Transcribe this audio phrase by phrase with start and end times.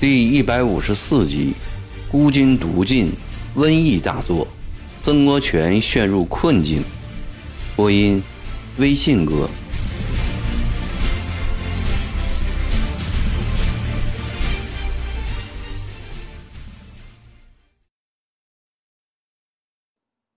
[0.00, 1.54] 第一百五十四集，
[2.10, 3.10] 孤军独进，
[3.56, 4.46] 瘟疫大作，
[5.02, 6.82] 曾国荃陷入困境。
[7.74, 8.22] 播音：
[8.76, 9.48] 微信哥。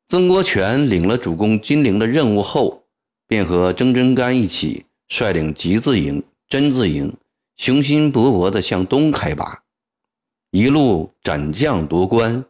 [0.09, 2.83] 曾国荃领了主攻金陵的任务后，
[3.27, 7.13] 便和曾真干一起率领吉字营、真字营。
[7.57, 9.63] 雄心勃勃地向东开拔，
[10.51, 12.45] 一路斩将夺关，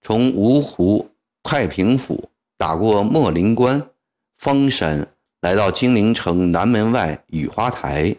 [0.00, 1.10] 从芜湖、
[1.42, 3.90] 太平府打过莫林关、
[4.38, 5.08] 方山，
[5.40, 8.14] 来到金陵城南门外雨花台，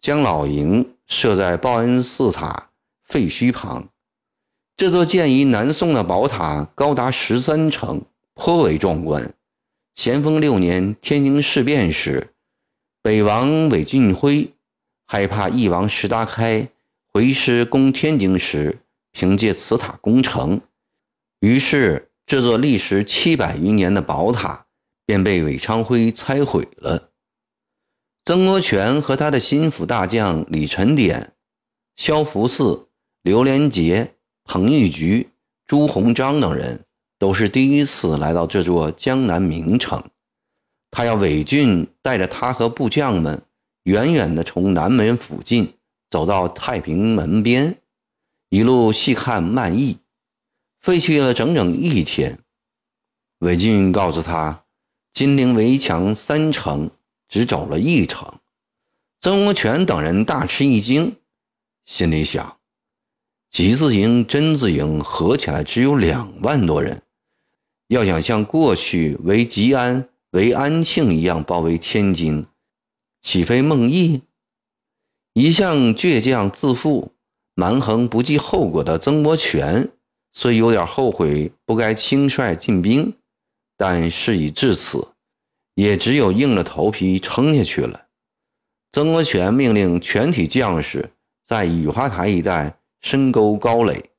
[0.00, 2.70] 将老营设在报恩寺塔
[3.04, 3.86] 废墟旁。
[4.74, 8.00] 这座建于南宋的宝塔高达十三层，
[8.42, 9.34] 颇为壮观。
[9.92, 12.32] 咸丰六年天津事变时，
[13.02, 14.54] 北王韦俊辉。
[15.06, 16.70] 害怕翼王石达开
[17.12, 18.78] 回师攻天津时，
[19.12, 20.58] 凭借此塔攻城，
[21.40, 24.64] 于是这座历时七百余年的宝塔
[25.04, 27.10] 便被韦昌辉拆毁了。
[28.24, 31.34] 曾国荃和他的心腹大将李成典、
[31.94, 32.86] 萧福嗣、
[33.20, 34.14] 刘连杰、
[34.44, 35.28] 彭玉菊、
[35.66, 36.86] 朱鸿章等人
[37.20, 40.02] 都是第一次来到这座江南名城，
[40.90, 43.42] 他要韦俊带着他和部将们。
[43.84, 45.74] 远远地从南门附近
[46.10, 47.78] 走到太平门边，
[48.48, 49.98] 一路细看漫议，
[50.80, 52.38] 费去了整整一天。
[53.38, 54.64] 韦俊告诉他，
[55.12, 56.90] 金陵围墙三城，
[57.28, 58.34] 只走了一城。
[59.20, 61.16] 曾国荃等人大吃一惊，
[61.84, 62.58] 心里想：
[63.50, 67.02] 吉字营、真字营合起来只有两万多人，
[67.90, 72.46] 要想像过去围吉安、围安庆一样包围天津。
[73.20, 74.20] 岂非梦呓？
[75.32, 77.10] 一向倔强自负、
[77.56, 79.90] 蛮横不计后果的曾国荃，
[80.32, 83.12] 虽有点后悔不该轻率进兵，
[83.76, 85.08] 但事已至此，
[85.74, 88.06] 也只有硬着头皮撑下去了。
[88.92, 91.10] 曾国荃命令全体将士
[91.44, 94.10] 在雨花台一带深沟高垒，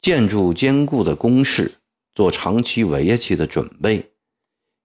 [0.00, 1.77] 建筑坚固的工事，
[2.18, 4.10] 做长期围下去的准备，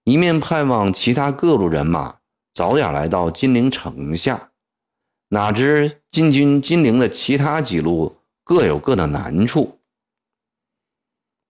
[0.04, 2.18] 一面盼望其他各路人马。
[2.54, 4.52] 早点来到金陵城下，
[5.30, 9.80] 哪知进军金陵的其他几路各有各的难处。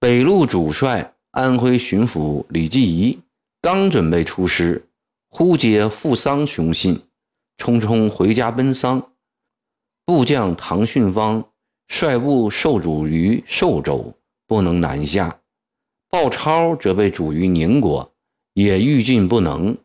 [0.00, 3.20] 北路主帅安徽巡抚李继仪
[3.60, 4.88] 刚准备出师，
[5.28, 7.02] 忽接父丧凶信，
[7.58, 9.10] 匆匆回家奔丧。
[10.06, 11.44] 部将唐训芳
[11.86, 14.14] 率部受阻于寿州，
[14.46, 15.40] 不能南下；
[16.14, 18.12] 鲍超则被阻于宁国，
[18.52, 19.76] 也欲进不能。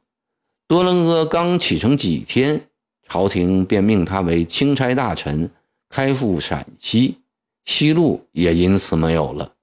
[0.68, 2.68] 多伦阿刚启程几天，
[3.08, 5.50] 朝廷便命他为钦差大臣，
[5.90, 7.18] 开赴陕西，
[7.66, 9.56] 西路也因此没有了。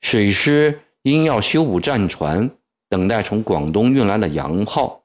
[0.00, 2.48] 水师因要修补战船，
[2.88, 5.02] 等待从广东运来的洋炮，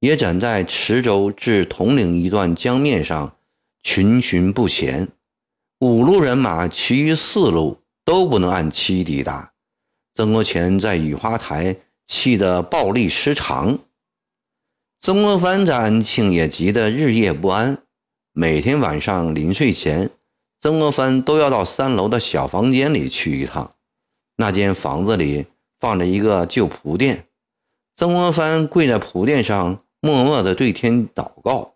[0.00, 3.36] 也展在池州至铜陵一段江面上
[3.84, 5.06] 群巡不前。
[5.78, 9.52] 五路人马，其余四路都不能按期抵达。
[10.16, 13.80] 曾国荃在雨花台气得暴力失常。
[14.98, 17.82] 曾国藩在安庆也急得日夜不安，
[18.32, 20.08] 每天晚上临睡前，
[20.58, 23.74] 曾国藩都要到三楼的小房间里去一趟。
[24.36, 25.44] 那间房子里
[25.78, 27.26] 放着一个旧蒲垫，
[27.94, 31.74] 曾国藩跪在蒲垫上，默默地对天祷告，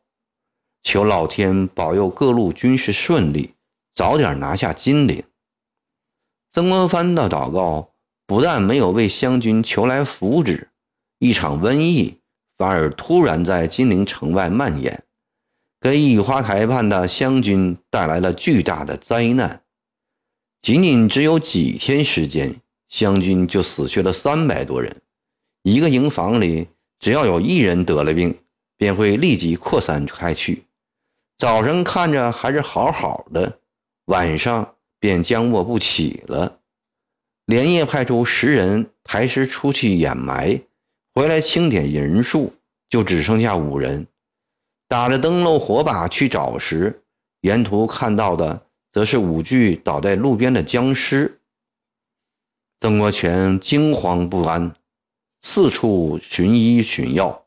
[0.82, 3.52] 求老天保佑各路军事顺利，
[3.94, 5.22] 早点拿下金陵。
[6.50, 7.89] 曾国藩的祷告
[8.30, 10.68] 不但没有为湘军求来福祉，
[11.18, 12.20] 一场瘟疫。
[12.56, 15.02] 反而突然在金陵城外蔓延，
[15.80, 19.64] 给雨花台畔的湘军带来了巨大的灾难。
[20.62, 22.54] 仅仅只有几天时间，
[22.86, 25.02] 湘军就死去了三百多人。
[25.64, 26.68] 一个营房里
[27.00, 28.38] 只要有一人得了病，
[28.76, 30.66] 便会立即扩散开去。
[31.36, 33.58] 早上看着还是好好的，
[34.04, 36.59] 晚上便僵卧不起了。
[37.50, 40.60] 连夜派出十人抬尸出去掩埋。
[41.12, 42.54] 回来清点人数，
[42.88, 44.06] 就只剩下五人。
[44.86, 47.02] 打着灯笼火把去找时，
[47.40, 48.62] 沿途看到的
[48.92, 51.40] 则是五具倒在路边的僵尸。
[52.78, 54.72] 曾国荃惊慌不安，
[55.42, 57.46] 四处寻医寻药，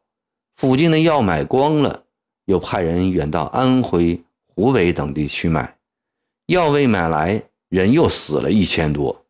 [0.57, 2.03] 附近的药买光了，
[2.43, 5.77] 又派人远到安徽、湖北等地去买，
[6.47, 9.22] 药未买来，人又死了一千多。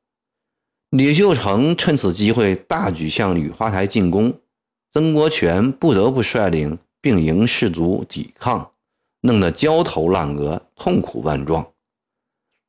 [0.96, 4.32] 李秀成趁此机会大举向雨花台进攻，
[4.92, 8.70] 曾国荃不得不率领并营士卒抵抗，
[9.22, 11.68] 弄得焦头烂额，痛苦万状。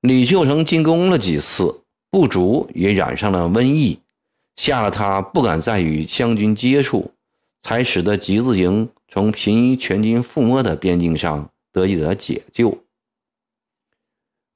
[0.00, 3.98] 李秀成进攻了几次，部族也染上了瘟疫，
[4.56, 7.10] 吓得他不敢再与湘军接触，
[7.60, 12.78] 才使得集字营从平夷全军覆没的边境上得以了解救。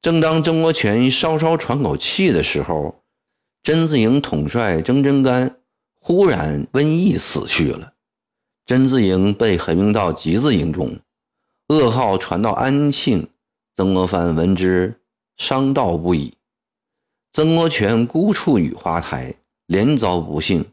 [0.01, 2.98] 正当曾国荃稍稍喘口气的时候，
[3.69, 5.59] 甄字营统帅曾贞干
[6.01, 7.93] 忽然瘟疫死去了，
[8.65, 10.99] 甄字营被合并到集字营中，
[11.67, 13.29] 噩耗传到安庆，
[13.77, 14.99] 曾国藩闻之。
[15.37, 16.33] 伤悼不已，
[17.35, 19.35] 曾国荃孤处雨花台，
[19.67, 20.65] 连遭不幸，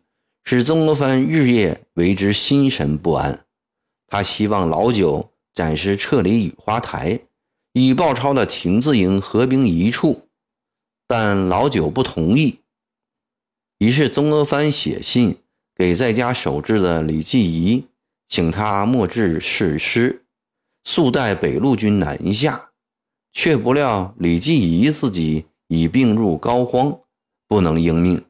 [0.46, 3.46] 使曾国藩日夜为之心神不安。
[4.08, 7.20] 他希望老九暂时撤离雨花台，
[7.74, 10.30] 与鲍超的亭子营合兵一处，
[11.06, 12.58] 但老九不同意。
[13.78, 15.38] 于是曾国藩写信
[15.76, 17.86] 给在家守制的李继宜，
[18.28, 20.24] 请他莫致誓师，
[20.84, 22.70] 速带北路军南下。
[23.38, 27.02] 却不料李继宜自己已病入膏肓，
[27.50, 28.24] 不能应命。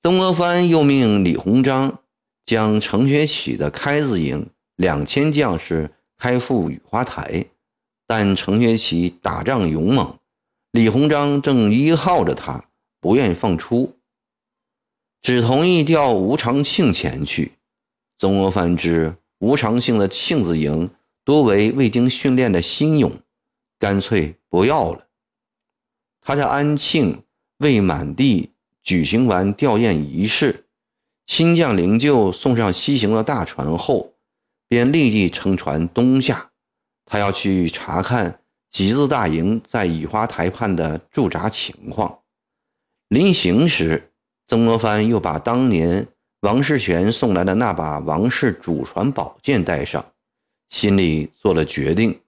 [0.00, 1.98] 曾国藩又命李鸿章
[2.44, 7.46] 将程学启的开字营两千将士开赴雨花台，
[8.06, 10.16] 但程学启打仗勇猛，
[10.70, 12.66] 李鸿章正依靠着他，
[13.00, 13.95] 不愿放出，
[15.26, 17.54] 只同意调吴长庆前去。
[18.16, 20.88] 曾国藩知吴长庆的庆字营
[21.24, 23.10] 多为未经训练的新勇。
[23.76, 25.08] 干脆不要了。
[26.20, 27.24] 他在安庆
[27.56, 28.50] 为满地
[28.84, 30.66] 举行完吊唁仪式，
[31.26, 34.12] 新将灵柩送上西行的大船后，
[34.68, 36.52] 便立即乘船东下。
[37.04, 38.38] 他要去查看
[38.70, 42.20] 吉字大营在雨花台畔的驻扎情况。
[43.08, 44.12] 临行时，
[44.46, 46.06] 曾国藩又把当年
[46.40, 50.12] 王世玄送来的那把王氏祖传宝剑带上，
[50.68, 52.20] 心里做了决定。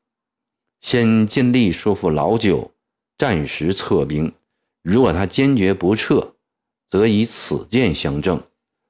[0.81, 2.73] 先尽力说服老九
[3.17, 4.33] 暂时撤兵，
[4.83, 6.35] 如果他坚决不撤，
[6.89, 8.43] 则以此剑相证，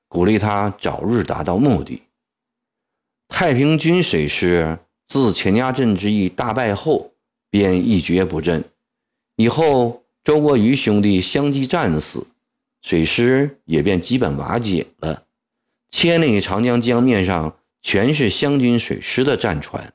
[0.09, 2.03] 鼓励他早日达到目的。
[3.29, 7.13] 太平军水师自钱家镇之役大败后，
[7.51, 8.65] 便一蹶不振。
[9.37, 12.27] 以后周国瑜兄弟相继战死，
[12.83, 15.25] 水师也便基本瓦解了。
[15.91, 19.93] 千里长江江面上全是湘军水师的战船。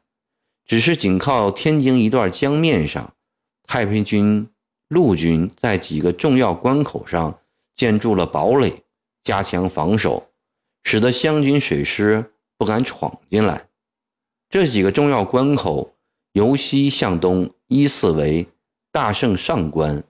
[0.65, 3.13] 只是仅靠天津一段江面上，
[3.67, 4.47] 太平军
[4.87, 7.37] 陆军在几个重要关口上
[7.75, 8.83] 建筑了堡垒，
[9.23, 10.29] 加强防守，
[10.83, 13.67] 使得湘军水师不敢闯进来。
[14.49, 15.95] 这几个重要关口
[16.31, 18.47] 由西向东依次为
[18.89, 20.01] 大胜上关、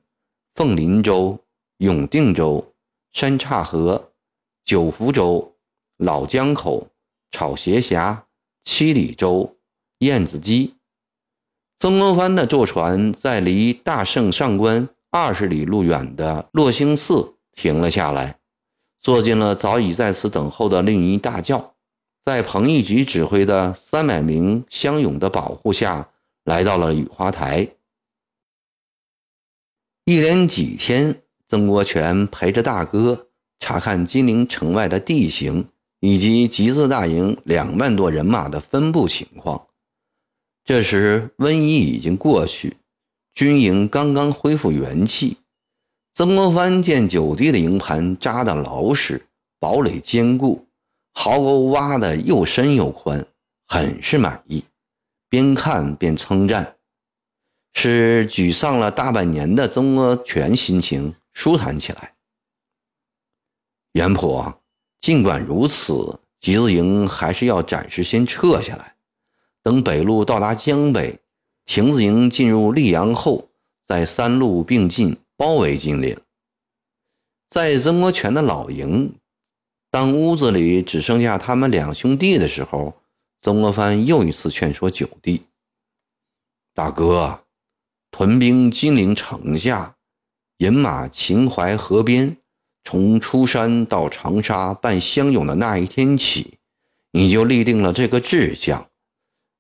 [0.54, 1.43] 凤林州、
[1.84, 2.74] 永定州、
[3.12, 4.14] 三岔河、
[4.64, 5.54] 九福洲、
[5.98, 6.88] 老江口、
[7.30, 8.26] 草鞋峡、
[8.64, 9.58] 七里洲。
[10.00, 10.72] 燕子矶，
[11.80, 18.40] 曾国藩的坐船在离大胜上关二十里路远的洛星寺停了下来，
[19.00, 21.76] 坐进了早已在此等候的另一大轿，
[22.22, 26.10] 在彭义举指挥的三百名乡勇的保护下，
[26.44, 27.70] 来到了雨花台。
[30.04, 31.23] 一连几天，
[31.54, 33.28] 曾国荃陪着大哥
[33.60, 35.68] 查看金陵城外的地形
[36.00, 39.68] 以及集字大营两万多人马的分布情况。
[40.66, 42.78] 这时，瘟疫已经过去，
[43.36, 45.38] 军营刚刚恢复元气。
[46.16, 49.28] 曾国藩见九弟的营盘扎得牢实，
[49.60, 50.66] 堡垒坚固，
[51.14, 53.24] 壕沟挖得又深又宽，
[53.68, 54.64] 很是满意。
[55.30, 56.78] 边看边称赞，
[57.76, 62.16] 使沮丧了大半年的曾国荃心情舒坦起来。
[63.94, 64.54] 袁普，
[65.00, 68.96] 尽管如此，集字营还是要暂时先撤下来。
[69.62, 71.20] 等北路到达江北，
[71.66, 73.50] 亭子营进入溧阳后，
[73.86, 76.18] 再三路并进包围金陵。
[77.50, 79.16] 在曾国荃的老营，
[79.92, 82.96] 当屋子里只剩下他们两兄弟的时候，
[83.42, 85.46] 曾国藩又一次劝说九弟
[86.74, 87.46] ：“大哥，
[88.10, 89.96] 屯兵金陵城下，
[90.64, 92.38] 饮马秦淮河边，
[92.86, 96.54] 从出山到长沙办乡勇的那一天起，
[97.12, 98.88] 你就立定了这个志向。”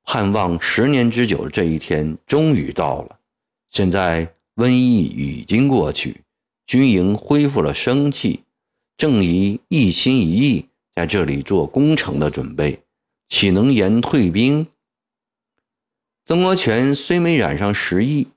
[0.07, 3.19] 盼望十年之久的这一天终于到了。
[3.69, 6.22] 现在瘟疫已经过去，
[6.65, 8.43] 军营恢复了生气，
[8.95, 12.79] 正宜一心一意在这里做攻城的准备，
[13.27, 14.65] 岂能言退兵？
[16.25, 18.29] 曾国荃虽没染上时疫，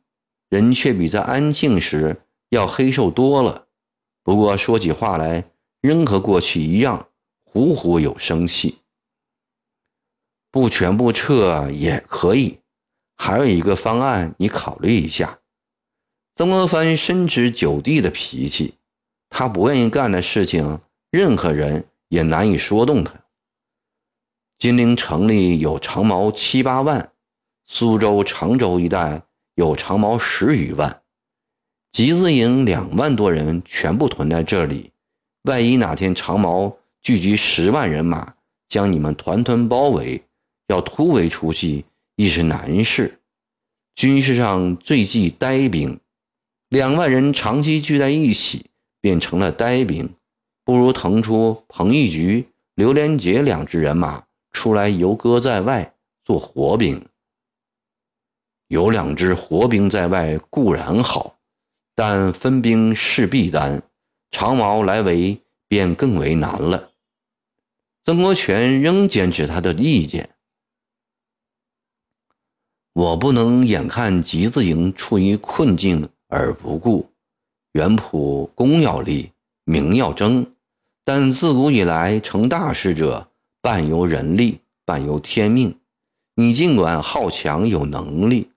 [0.49, 2.23] 人却比在安庆时
[2.57, 3.69] 要黑瘦多了。
[4.23, 5.45] 不过说起话来，
[5.81, 7.09] 仍和过去一样，
[7.45, 8.79] 虎虎有生气。
[10.51, 12.61] 不全部撤也可以，
[13.17, 15.39] 还有一个方案，你考虑一下。
[16.35, 18.75] 曾国藩深知九弟的脾气，
[19.29, 23.15] 他不愿意干的事情，任何人也难以说动他。
[24.59, 27.13] 金陵城里有长毛七八万，
[27.67, 29.23] 苏州、常州一带
[29.55, 31.03] 有长毛十余万。
[31.97, 34.91] 集资营两万多人全部屯在这里，
[35.45, 38.35] 万一哪天长毛聚集十万人马
[38.69, 40.23] 将你们团团包围，
[40.67, 41.87] 要突围出去
[42.17, 43.19] 亦是难事。
[43.95, 45.99] 军事上最忌呆兵，
[46.69, 48.67] 两万人长期聚在一起
[49.01, 50.11] 便成了呆兵，
[50.67, 54.23] 不如腾出彭玉菊、刘连杰两支人马
[54.53, 55.95] 出来游戈在外
[56.27, 57.03] 做活兵。
[58.69, 61.36] 有两支活兵在外固然好。
[61.97, 63.83] 但分兵势必单，
[64.31, 66.91] 长毛来围便更为难了。
[68.05, 70.29] 曾国荃仍坚持他的意见：
[72.93, 77.11] 我不能眼看集字营处于困境而不顾。
[77.73, 79.33] 原谱功要立，
[79.65, 80.55] 名要争，
[81.03, 83.31] 但自古以来成大事者，
[83.63, 85.79] 半由人力，半由天命。
[86.35, 88.51] 你尽管好强有能力，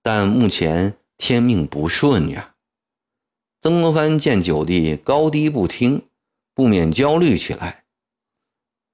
[0.00, 2.53] 但目前天命不顺呀。
[3.64, 6.02] 曾国藩见九弟高低不听，
[6.54, 7.84] 不免焦虑起来。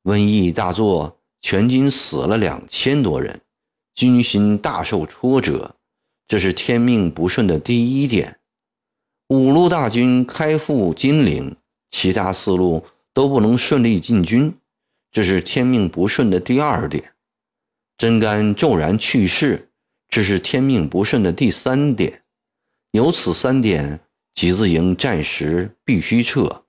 [0.05, 3.41] 瘟疫大作，全军死了两千多人，
[3.97, 5.75] 军心大受挫折，
[6.29, 8.39] 这是天命不顺的第一点。
[9.31, 11.57] 五路大军开赴金陵，
[11.91, 14.57] 其他四路都不能顺利进军，
[15.11, 17.15] 这是天命不顺的第二点。
[17.99, 19.69] 真干骤然去世，
[20.09, 22.23] 这是天命不顺的第三点。
[22.93, 23.99] 有此三点。
[24.41, 26.65] 集字营暂时必须撤。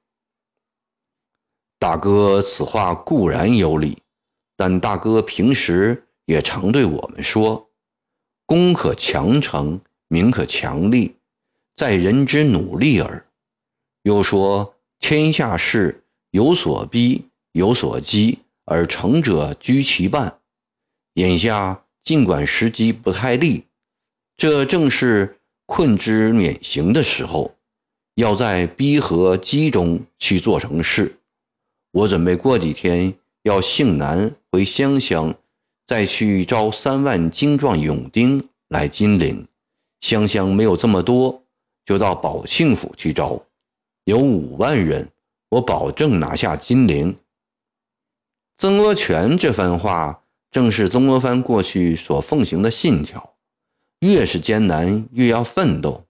[1.79, 3.97] 大哥此话固然有理，
[4.57, 7.69] 但大哥平时也常对我们说
[8.45, 11.15] ：“功可强成，名可强立，
[11.73, 13.25] 在人之努力耳。”
[14.03, 20.41] 又说：“天下事有所逼，有所激，而成者居其半。”
[21.15, 23.63] 眼下尽管时机不太利，
[24.35, 27.55] 这正是困之免行的时候。
[28.21, 31.17] 要在逼和机中去做成事。
[31.91, 33.11] 我准备过几天
[33.41, 35.33] 要幸南回湘乡，
[35.87, 39.47] 再去招三万精壮勇丁来金陵。
[40.01, 41.41] 湘乡没有这么多，
[41.83, 43.41] 就到宝庆府去招，
[44.03, 45.09] 有五万人，
[45.49, 47.17] 我保证拿下金陵。
[48.55, 53.33] 曾国荃这番话，正是曾国藩过去所奉行的信条：
[54.01, 56.05] 越是艰难，越要奋斗。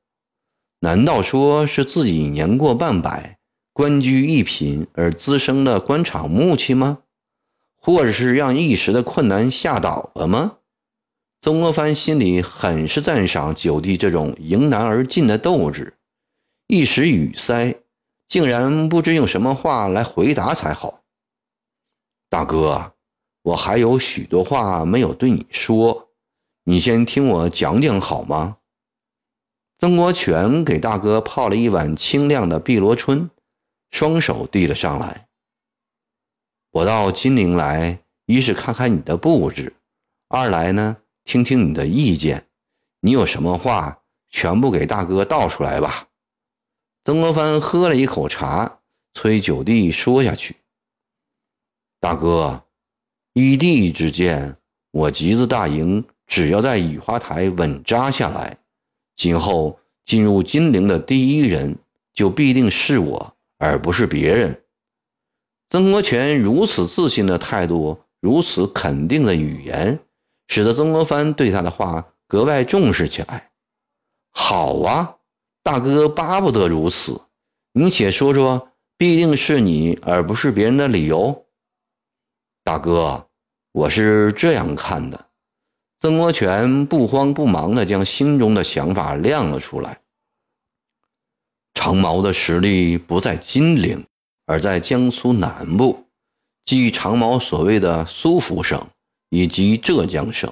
[0.84, 3.38] 难道说是自己年过半百，
[3.72, 7.04] 官居一品而滋生了官场木气吗？
[7.78, 10.58] 或者是让一时的困难吓倒了吗？
[11.40, 15.94] 曾国藩心里很是赞赏九弟这种迎难而进的斗志，
[16.66, 17.76] 一时语塞，
[18.28, 21.04] 竟然不知用什么话来回答才好。
[22.28, 22.94] 大哥，
[23.44, 26.10] 我还有许多话没有对你说，
[26.64, 28.58] 你先听我讲讲好吗？
[29.82, 33.32] 曾国荃给大哥泡了一碗清亮的碧螺春，
[33.90, 35.28] 双手递了上来。
[36.70, 39.74] 我到金陵来，一是看看你的布置，
[40.28, 42.46] 二来呢，听听你的意见。
[43.00, 46.10] 你有什么话，全部给大哥道出来吧。
[47.04, 48.82] 曾国藩喝了一口茶，
[49.16, 50.58] 催九弟说下去。
[52.00, 52.66] 大哥，
[53.34, 54.58] 依弟之见，
[54.92, 58.60] 我集子大营只要在雨花台稳扎下来。
[59.22, 61.78] 今后进入金陵的第一人
[62.12, 64.64] 就必定是我，而不是别人。
[65.70, 70.00] 曾国荃如此自信的态度，如此肯定的语言，
[70.48, 73.52] 使得曾国藩对他的话格外重视起来。
[74.32, 75.18] 好啊，
[75.62, 77.22] 大哥巴不得如此。
[77.74, 81.46] 你且说说，必定是你而不是别人的理由。
[82.64, 83.28] 大哥，
[83.72, 85.28] 我是这样看的。
[86.02, 90.00] 曾国荃不慌不忙地将心中的想法亮了出来。
[91.76, 94.04] 长毛的实力不在金陵，
[94.48, 96.08] 而在江苏南部，
[96.66, 98.84] 即长毛所谓的苏福省
[99.30, 100.52] 以及浙江省。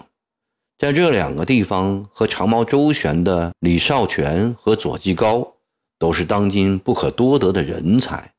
[0.77, 5.55] 在这两个地方，和长毛周旋的李少荃和左继高，
[5.97, 8.33] 都是当今不可多得的人才，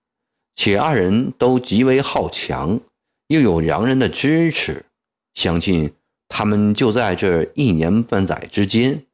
[0.55, 2.79] 且二人都极为好强，
[3.27, 4.87] 又有洋人的支持，
[5.35, 5.93] 相信。
[6.33, 9.05] 他们就在这一年半载之间，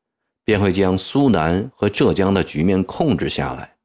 [0.44, 3.76] 便会将苏南和浙江的局面控制下来。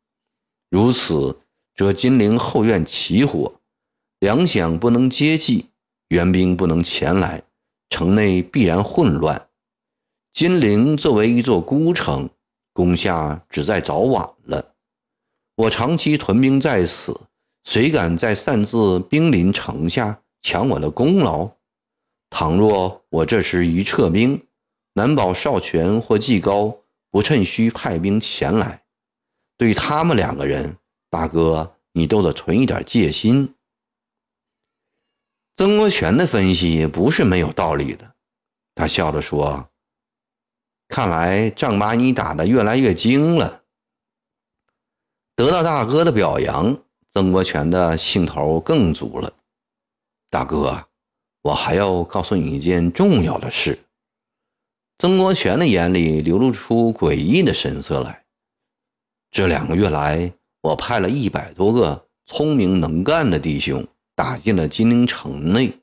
[0.70, 1.40] 如此，
[1.74, 3.54] 这金陵后院起火，
[4.20, 5.70] 粮饷不能接济，
[6.10, 7.42] 援兵不能前来，
[7.90, 9.48] 城内必然混乱。
[10.34, 12.30] 金陵作为一座孤城，
[12.74, 14.74] 攻下只在早晚了。
[15.56, 17.18] 我长期屯兵在此，
[17.64, 21.50] 谁敢再擅自兵临城下，抢我的功劳？
[22.32, 24.48] 倘若我这时一撤兵，
[24.94, 26.80] 难保少权或季高
[27.12, 28.84] 不趁虚派兵前来。
[29.58, 30.78] 对他们两个人，
[31.10, 33.54] 大哥你都得存一点戒心。
[35.58, 38.16] 曾国荃的分析不是没有道理的，
[38.74, 39.70] 他笑着说。
[40.88, 43.64] 看来仗把你打得越来越精了。
[45.36, 46.82] 得到大哥的表扬，
[47.14, 49.34] 曾国荃的兴头更足了。
[50.30, 50.88] 大哥，
[51.42, 53.80] 我还要告诉你一件重要的事。
[54.98, 58.24] 曾国荃的眼里流露出诡异的神色来。
[59.32, 60.32] 这两个月来，
[60.62, 65.74] 我派了一百多个聪明能干的弟兄打进了金陵城内，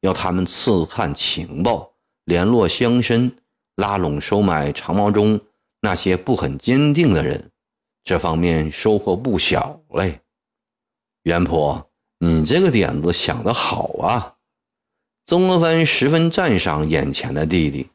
[0.00, 1.92] 要他们刺探情报，
[2.24, 3.32] 联络乡绅。
[3.76, 5.40] 拉拢收买长毛中
[5.80, 7.52] 那些不很坚定的人，
[8.02, 10.20] 这方面收获不小嘞。
[11.22, 11.88] 袁婆，
[12.18, 14.34] 你这个点子想得好啊！
[15.28, 17.90] 曾国藩十分赞赏眼前的弟弟，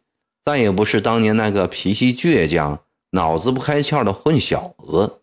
[0.46, 5.16] 再也不是当年那个脾气倔强、脑子不开窍的混小子，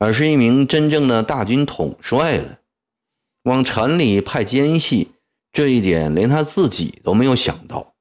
[0.00, 2.58] 而是一名真正的大军统帅了。
[3.44, 5.12] 往城里派奸细，
[5.52, 7.94] 这一点连他自己都没有想到。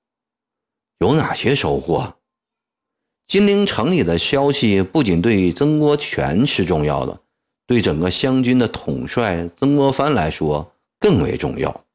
[0.98, 2.16] 有哪些收获？
[3.28, 7.20] 金陵城里的消息不仅对曾国荃是重要的，
[7.68, 11.86] 对整个湘军的统帅曾国藩来说更为重要。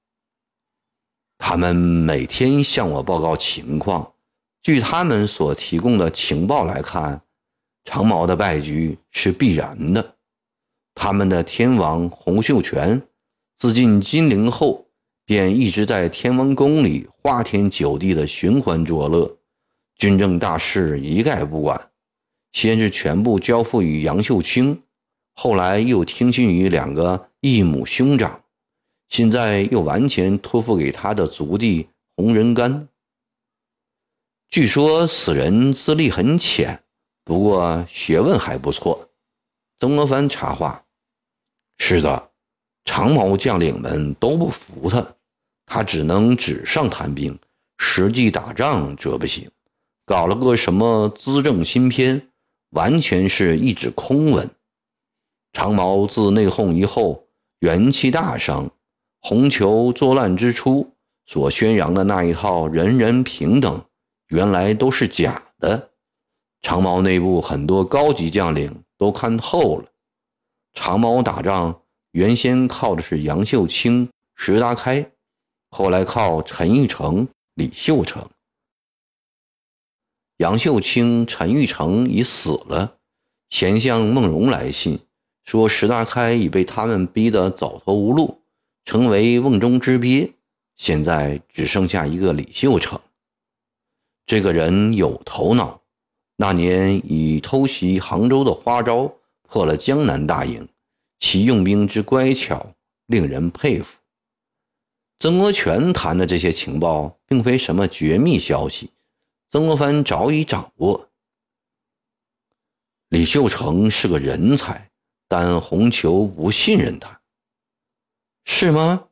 [1.56, 4.12] 他们每天向我报告情况，
[4.62, 7.22] 据他们所提供的情报来看，
[7.82, 10.16] 长毛的败局是必然的。
[10.94, 13.00] 他们的天王洪秀全
[13.58, 14.84] 自进金陵后。
[15.24, 19.38] 便一直在天王宫里花天酒地的寻欢作乐，
[19.96, 21.90] 军政大事一概不管。
[22.52, 24.82] 先是全部交付于杨秀清，
[25.34, 28.42] 后来又听信于两个义母兄长，
[29.08, 32.86] 现在又完全托付给他的族弟洪仁玕。
[34.48, 36.82] 据说此人资历很浅，
[37.24, 39.10] 不过学问还不错。
[39.78, 40.84] 曾国藩插话
[41.78, 42.30] ：“是的，
[42.84, 45.06] 长毛将领们都不服他。”
[45.66, 47.36] 他只能纸上谈兵，
[47.78, 49.50] 实际打仗则不行。
[50.04, 52.28] 搞了个什么资政新篇，
[52.70, 54.48] 完全是一纸空文。
[55.52, 57.26] 长毛自内讧以后，
[57.58, 58.70] 元气大伤。
[59.28, 63.84] 红球作乱之初所宣扬的那一套人人平等，
[64.28, 65.90] 原来都是假的。
[66.62, 69.86] 长毛内部很多高级将领都看透了。
[70.74, 75.10] 长毛打仗原先靠的是杨秀清、石达开。
[75.70, 78.24] 后来靠陈玉成、李秀成、
[80.36, 82.94] 杨秀清、陈玉成已死了。
[83.50, 85.00] 前相孟荣来信
[85.42, 88.40] 说，石达开已被他们逼得走投无路，
[88.86, 90.32] 成为瓮中之鳖。
[90.76, 92.98] 现在只剩下一个李秀成。
[94.24, 95.82] 这个人有头脑，
[96.36, 100.68] 那年以偷袭杭州的花招破了江南大营，
[101.18, 102.74] 其用兵之乖巧，
[103.06, 103.96] 令人佩服。
[105.18, 108.90] 曾国荃谈的这些情报，并非什么绝密消息，
[109.48, 111.08] 曾国藩早已掌握。
[113.08, 114.90] 李秀成是个人才，
[115.26, 117.18] 但洪球不信任他，
[118.48, 119.08] 是吗？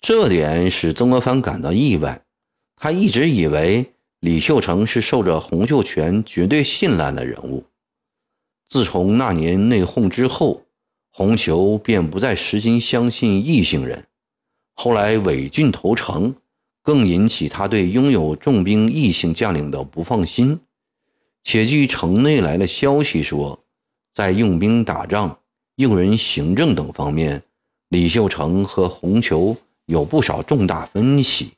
[0.00, 2.22] 这点使曾国藩感到意外。
[2.76, 7.64] 他一直以为李秀成是受着洪秀全绝对信赖的人物。
[8.68, 10.62] 自从那年内讧之后，
[11.10, 14.06] 洪球便不再实心相信异姓人。
[14.74, 16.36] 后来伪郡投诚，
[16.80, 20.60] 更引起他对拥有重兵异姓将领的不放心。
[21.42, 23.62] 且据城内来的消息说，
[24.14, 25.40] 在用兵打仗、
[25.74, 27.42] 用人行政等方面，
[27.90, 31.52] 李秀成和洪球有不少重大分歧。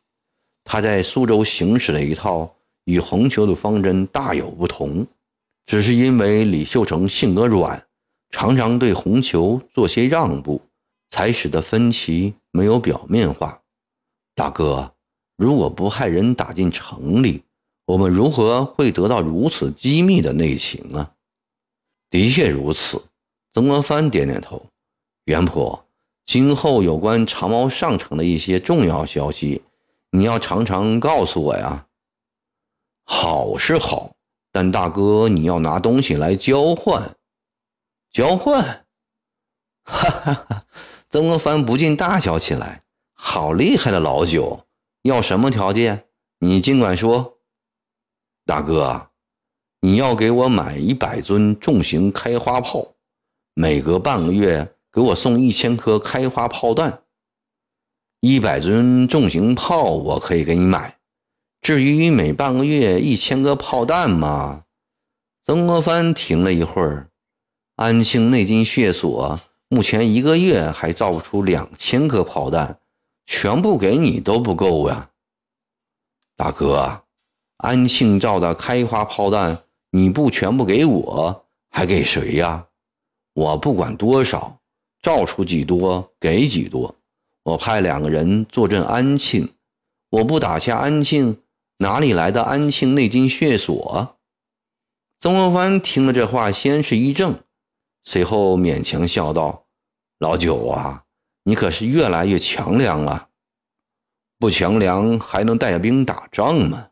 [0.65, 5.07] 他在苏州行使的一套与洪球的方针大有不同，
[5.65, 7.87] 只是因为李秀成性格软，
[8.31, 10.61] 常常对洪球做些让步。
[11.15, 13.61] 才使得分歧没有表面化。
[14.35, 14.95] 大哥，
[15.37, 17.43] 如果不派人打进城里，
[17.85, 21.13] 我们如何会得到如此机密的内情啊？
[22.09, 23.05] 的确如此。
[23.53, 24.65] 曾国藩点点头。
[25.27, 25.82] 袁婆，
[26.25, 29.63] 今后有关长毛上城的一些重要消息，
[30.11, 31.87] 你要常常告诉我呀。
[33.05, 34.15] 好是好，
[34.51, 37.17] 但大哥你要拿东西来交换。
[38.11, 38.87] 交换。
[39.85, 40.67] 哈哈哈！
[41.11, 42.83] 曾国藩不禁大笑起来。
[43.15, 44.65] 好厉害的老九，
[45.03, 46.07] 要什么条件？
[46.39, 47.39] 你尽管说。
[48.47, 49.11] 大哥，
[49.81, 52.95] 你要给我买一百尊重型开花炮，
[53.55, 57.05] 每隔半个月给我送一千颗开花炮弹。
[58.21, 60.99] 一百尊重型炮我可以给你买，
[61.61, 64.65] 至于每半个月一千个炮弹嘛？
[65.43, 67.09] 曾国藩停了一会儿，
[67.77, 72.79] 安庆内金血所目前一个月还造不出两千颗炮弹。
[73.25, 75.11] 全部给你都不够呀，
[76.37, 77.05] 大哥，
[77.59, 82.67] 安庆造的开花炮弹你不全部给我，还给谁呀？
[83.33, 84.61] 我不管多少，
[85.03, 86.95] 照出几多给几多。
[87.43, 89.53] 我派两个人坐镇安庆，
[90.09, 91.43] 我不打下安庆，
[91.79, 94.17] 哪里来的安庆内金血锁？
[95.19, 97.41] 曾国藩听了这话，先是一怔，
[98.05, 99.67] 随后勉强笑道
[100.19, 101.05] ：“老九啊。”
[101.45, 103.27] 你可是越来越强梁了，
[104.39, 106.91] 不强梁还能带兵打仗吗？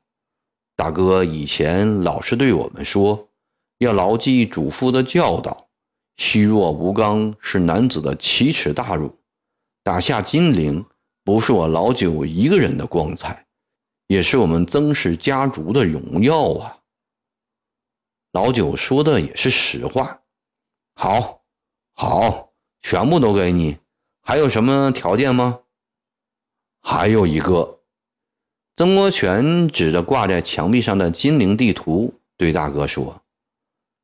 [0.75, 3.29] 大哥以前老是对我们说，
[3.79, 5.69] 要牢记祖父的教导，
[6.21, 9.19] 虚弱无刚是男子的奇耻大辱。
[9.83, 10.85] 打下金陵，
[11.25, 13.47] 不是我老九一个人的光彩，
[14.07, 16.77] 也是我们曾氏家族的荣耀啊！
[18.33, 20.21] 老九说的也是实话。
[20.95, 21.41] 好，
[21.95, 22.53] 好，
[22.83, 23.79] 全部都给你。
[24.21, 25.61] 还有什么条件吗？
[26.83, 27.81] 还有一个，
[28.77, 33.23] 曾国荃指着挂在墙壁上的金陵地图，对大哥说：“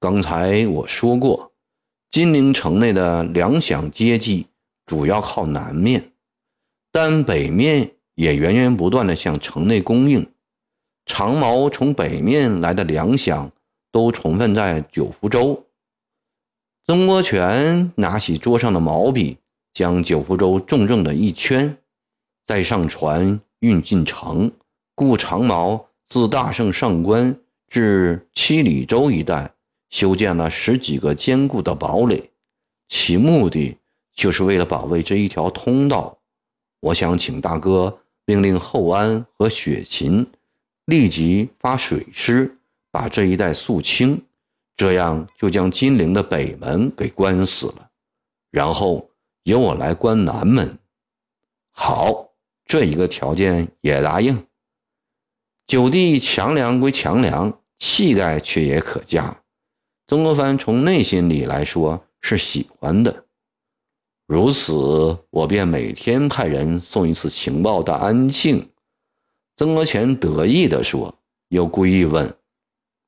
[0.00, 1.52] 刚才我说过，
[2.10, 4.46] 金陵城内的粮饷接济
[4.84, 6.12] 主要靠南面，
[6.90, 10.26] 但北面也源源不断的向城内供应。
[11.04, 13.50] 长毛从北面来的粮饷
[13.90, 15.66] 都充分在九福州。”
[16.86, 19.38] 曾国荃拿起桌上的毛笔。
[19.76, 21.76] 将九福州重重的一圈，
[22.46, 24.50] 再上船运进城。
[24.94, 27.38] 故长毛自大圣上官
[27.68, 29.52] 至七里洲一带，
[29.90, 32.30] 修建了十几个坚固的堡垒，
[32.88, 33.76] 其目的
[34.14, 36.18] 就是为了保卫这一条通道。
[36.80, 40.26] 我想请大哥命令后安和雪芹
[40.84, 42.58] 立即发水师，
[42.90, 44.22] 把这一带肃清，
[44.76, 47.90] 这样就将金陵的北门给关死了。
[48.50, 49.08] 然后。
[49.46, 50.76] 由我来关南门，
[51.70, 52.30] 好，
[52.64, 54.44] 这一个条件也答应。
[55.68, 59.40] 九弟强梁归强梁，气概却也可嘉。
[60.08, 63.24] 曾国藩从内心里来说是喜欢的，
[64.26, 68.70] 如此，我便每天派人送一次情报到安庆。
[69.56, 72.38] 曾国荃得意地说，又故意问：“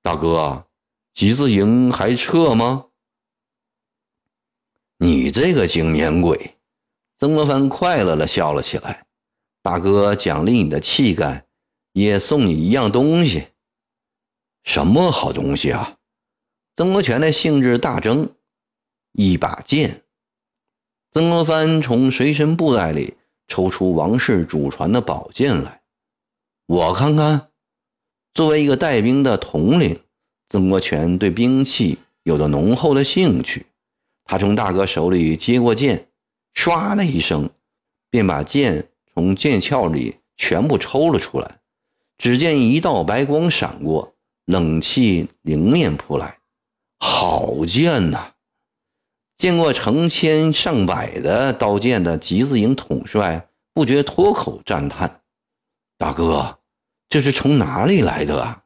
[0.02, 0.66] 大哥，
[1.14, 2.86] 集字营还撤吗？”
[4.98, 6.56] 你这个精明鬼，
[7.16, 9.06] 曾国藩快乐地笑了起来。
[9.62, 11.46] 大哥奖励你的气概，
[11.92, 13.48] 也送你一样东西。
[14.64, 15.97] 什么好东西啊？
[16.78, 18.30] 曾国荃的兴致大增。
[19.10, 20.04] 一把剑。
[21.10, 23.16] 曾国藩从随身布袋里
[23.48, 25.80] 抽出王氏祖传的宝剑来，
[26.66, 27.48] 我看看。
[28.32, 29.98] 作为一个带兵的统领，
[30.48, 33.66] 曾国荃对兵器有着浓厚的兴趣。
[34.22, 36.06] 他从大哥手里接过剑，
[36.54, 37.50] 唰的一声，
[38.08, 41.58] 便把剑从剑鞘里全部抽了出来。
[42.18, 44.14] 只见一道白光闪过，
[44.44, 46.37] 冷气迎面扑来。
[46.98, 48.32] 好剑呐！
[49.36, 55.22] 见过成千上百的刀剑的集字营统帅不觉脱口赞叹
[55.96, 56.58] ：“大哥，
[57.08, 58.64] 这是从哪里来的啊？”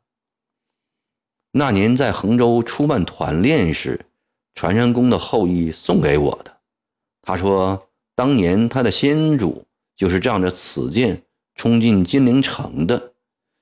[1.53, 4.07] 那年在衡州出办团练时。
[4.55, 6.59] 传山公的后裔送给我的，
[7.23, 9.65] 他说，当年他的先祖
[9.97, 11.23] 就是仗着此剑
[11.55, 13.15] 冲进金陵城的，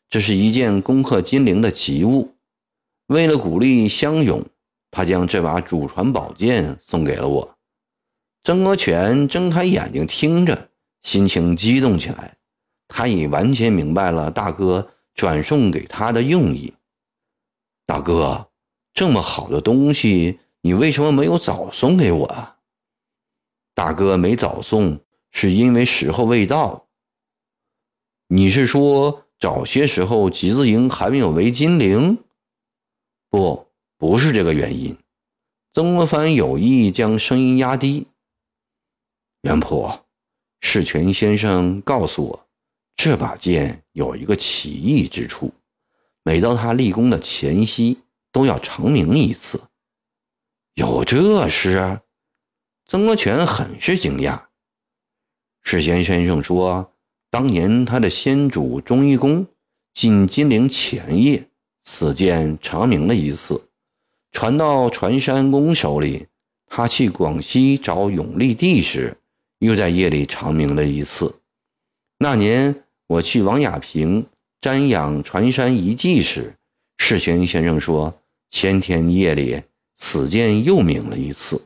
[0.09, 2.35] 这是一件攻克金陵的奇物。
[3.07, 4.45] 为了鼓励乡勇，
[4.91, 7.57] 他将这把祖传宝剑送给了我。
[8.43, 10.71] 曾国荃睁开眼睛听着，
[11.03, 12.37] 心情激动起来，
[12.89, 16.75] 他已完全明白了大哥转送给他的用意。
[17.87, 18.51] 大哥，
[18.93, 20.41] 这么好的东西。
[20.63, 22.59] 你为什么没有早送给我啊？
[23.75, 25.01] 大哥没早送，
[25.31, 26.87] 是因为时候未到。
[28.29, 32.23] 你是说早些时候集字营还没有围金陵？
[33.31, 33.70] 不，
[34.01, 34.97] 不是这个原因。
[35.75, 38.07] 曾国藩有意将声音压低。
[39.43, 39.93] 元普，
[40.63, 42.49] 世权先生告诉我，
[42.97, 45.53] 这把剑有一个奇异之处，
[46.23, 47.99] 每到他立功的前夕，
[48.33, 49.61] 都要长鸣一次。
[50.77, 52.01] 有这事？
[52.87, 54.45] 曾国荃很是惊讶。
[55.63, 56.95] 世贤先生说，
[57.29, 59.47] 当年他的先主钟义公
[59.93, 61.51] 进金陵前夜，
[61.85, 63.69] 此剑长鸣了一次，
[64.33, 66.27] 传到传山公手里。
[66.73, 69.17] 他去广西找永历帝时，
[69.59, 71.41] 又在夜里长鸣了一次。
[72.19, 74.25] 那年我去王亚平
[74.61, 76.55] 瞻仰传山遗迹时，
[76.99, 78.15] 世贤先生说，
[78.51, 79.61] 前天夜里
[79.97, 81.61] 此剑又鸣了一次。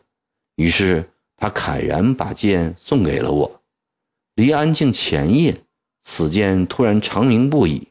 [0.56, 1.04] 于是
[1.36, 3.60] 他慨然把剑送给了我。
[4.36, 5.54] 离安庆前夜，
[6.02, 7.88] 此剑突然长鸣不已。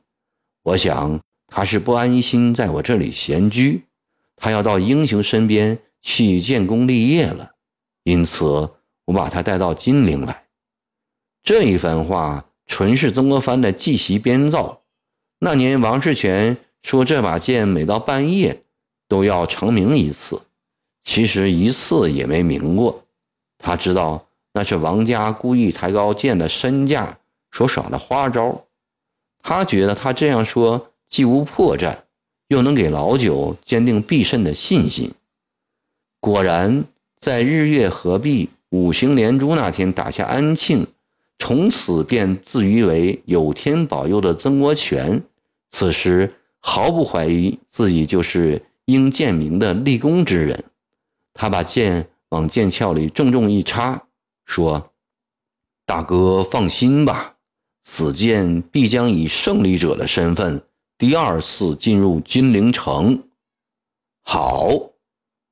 [0.64, 3.84] 我想他是不安心在我这里闲居，
[4.36, 7.52] 他要到英雄身边去建功立业了。
[8.04, 8.46] 因此，
[9.06, 10.44] 我把他带到金陵来。
[11.42, 14.82] 这一番话纯是曾国藩的记袭编造。
[15.40, 18.64] 那年王世全说这把剑每到半夜
[19.08, 20.42] 都要长鸣一次，
[21.04, 23.04] 其实一次也没鸣过。
[23.58, 24.28] 他知道。
[24.56, 27.18] 那是王家故意抬高剑的身价
[27.52, 28.68] 所耍的花招，
[29.42, 31.98] 他觉得他这样说既无破绽，
[32.48, 35.12] 又能给老九坚定必胜的信心。
[36.20, 36.86] 果然，
[37.20, 40.88] 在日月合璧、五行连珠那天打下安庆，
[41.40, 45.24] 从此便自诩为有天保佑的曾国荃，
[45.72, 50.64] 此时毫不怀疑自己就是应建明的立功之人。
[51.34, 54.04] 他把剑往剑鞘里重重一插。
[54.46, 54.92] 说
[55.86, 57.36] ：“大哥放心吧，
[57.84, 60.62] 此剑必将以胜利者的身份
[61.06, 63.28] 第二次进入金陵城。”
[64.24, 64.70] 好，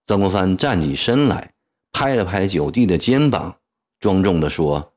[0.08, 1.52] 曾国藩站起身来，
[1.92, 3.58] 拍了拍九弟的肩膀，
[4.00, 4.94] 庄重地说：“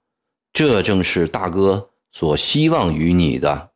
[0.54, 3.72] 这正是大哥所希望于你的。”